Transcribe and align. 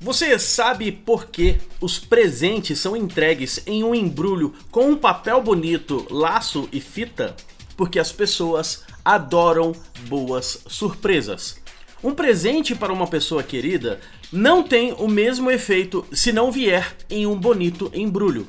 Você 0.00 0.38
sabe 0.38 0.92
por 0.92 1.26
que 1.26 1.58
os 1.80 1.98
presentes 1.98 2.78
são 2.80 2.96
entregues 2.96 3.60
em 3.66 3.84
um 3.84 3.94
embrulho 3.94 4.54
com 4.70 4.90
um 4.90 4.96
papel 4.96 5.42
bonito, 5.42 6.06
laço 6.08 6.68
e 6.72 6.80
fita? 6.80 7.36
Porque 7.76 7.98
as 7.98 8.12
pessoas 8.12 8.84
adoram 9.04 9.72
boas 10.08 10.62
surpresas. 10.68 11.60
Um 12.02 12.14
presente 12.14 12.74
para 12.74 12.92
uma 12.92 13.06
pessoa 13.06 13.42
querida 13.42 14.00
não 14.32 14.62
tem 14.62 14.92
o 14.92 15.06
mesmo 15.06 15.50
efeito 15.50 16.06
se 16.12 16.32
não 16.32 16.50
vier 16.50 16.96
em 17.10 17.26
um 17.26 17.36
bonito 17.36 17.90
embrulho. 17.92 18.46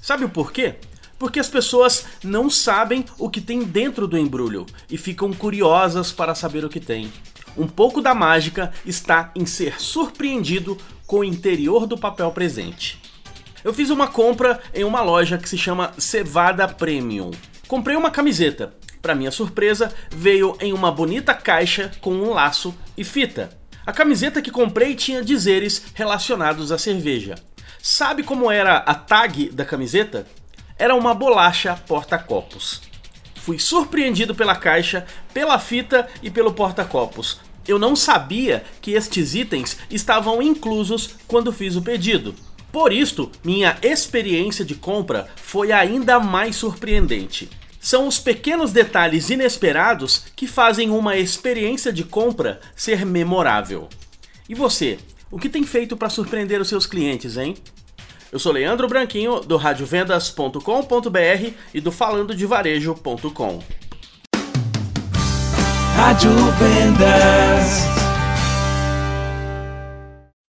Sabe 0.00 0.24
o 0.24 0.28
porquê? 0.28 0.76
Porque 1.20 1.38
as 1.38 1.50
pessoas 1.50 2.06
não 2.24 2.48
sabem 2.48 3.04
o 3.18 3.28
que 3.28 3.42
tem 3.42 3.62
dentro 3.62 4.08
do 4.08 4.16
embrulho 4.16 4.64
e 4.90 4.96
ficam 4.96 5.34
curiosas 5.34 6.10
para 6.10 6.34
saber 6.34 6.64
o 6.64 6.68
que 6.70 6.80
tem. 6.80 7.12
Um 7.54 7.68
pouco 7.68 8.00
da 8.00 8.14
mágica 8.14 8.72
está 8.86 9.30
em 9.36 9.44
ser 9.44 9.78
surpreendido 9.78 10.78
com 11.06 11.18
o 11.18 11.24
interior 11.24 11.86
do 11.86 11.98
papel 11.98 12.30
presente. 12.30 12.98
Eu 13.62 13.74
fiz 13.74 13.90
uma 13.90 14.08
compra 14.08 14.62
em 14.72 14.82
uma 14.82 15.02
loja 15.02 15.36
que 15.36 15.46
se 15.46 15.58
chama 15.58 15.92
Cevada 15.98 16.66
Premium. 16.66 17.32
Comprei 17.68 17.98
uma 17.98 18.10
camiseta. 18.10 18.72
Para 19.02 19.14
minha 19.14 19.30
surpresa, 19.30 19.92
veio 20.10 20.56
em 20.58 20.72
uma 20.72 20.90
bonita 20.90 21.34
caixa 21.34 21.90
com 22.00 22.14
um 22.14 22.32
laço 22.32 22.74
e 22.96 23.04
fita. 23.04 23.50
A 23.84 23.92
camiseta 23.92 24.40
que 24.40 24.50
comprei 24.50 24.94
tinha 24.94 25.22
dizeres 25.22 25.84
relacionados 25.92 26.72
à 26.72 26.78
cerveja. 26.78 27.34
Sabe 27.82 28.22
como 28.22 28.50
era 28.50 28.78
a 28.78 28.94
tag 28.94 29.50
da 29.50 29.66
camiseta? 29.66 30.26
Era 30.80 30.94
uma 30.94 31.12
bolacha 31.12 31.76
porta-copos. 31.86 32.80
Fui 33.34 33.58
surpreendido 33.58 34.34
pela 34.34 34.56
caixa, 34.56 35.04
pela 35.34 35.58
fita 35.58 36.08
e 36.22 36.30
pelo 36.30 36.54
porta-copos. 36.54 37.38
Eu 37.68 37.78
não 37.78 37.94
sabia 37.94 38.64
que 38.80 38.92
estes 38.92 39.34
itens 39.34 39.76
estavam 39.90 40.40
inclusos 40.40 41.16
quando 41.28 41.52
fiz 41.52 41.76
o 41.76 41.82
pedido. 41.82 42.34
Por 42.72 42.94
isto, 42.94 43.30
minha 43.44 43.76
experiência 43.82 44.64
de 44.64 44.74
compra 44.74 45.28
foi 45.36 45.70
ainda 45.70 46.18
mais 46.18 46.56
surpreendente. 46.56 47.50
São 47.78 48.08
os 48.08 48.18
pequenos 48.18 48.72
detalhes 48.72 49.28
inesperados 49.28 50.24
que 50.34 50.46
fazem 50.46 50.88
uma 50.88 51.14
experiência 51.14 51.92
de 51.92 52.04
compra 52.04 52.58
ser 52.74 53.04
memorável. 53.04 53.86
E 54.48 54.54
você, 54.54 54.98
o 55.30 55.38
que 55.38 55.50
tem 55.50 55.62
feito 55.62 55.94
para 55.94 56.08
surpreender 56.08 56.58
os 56.58 56.68
seus 56.68 56.86
clientes, 56.86 57.36
hein? 57.36 57.54
Eu 58.32 58.38
sou 58.38 58.52
Leandro 58.52 58.86
Branquinho, 58.86 59.40
do 59.40 59.56
radiovendas.com.br 59.56 61.52
e 61.74 61.80
do 61.80 61.90
falandodevarejo.com. 61.90 63.62
Rádio 65.96 66.30
Vendas. 66.58 67.99